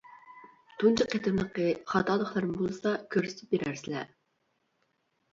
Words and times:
تۇنجى 0.83 1.05
قېتىملىقى 1.09 1.67
خاتالىقلىرىم 1.91 2.55
بولسا 2.61 2.93
كۆرسىتىپ 3.17 3.53
بېرەرسىلەر! 3.53 4.09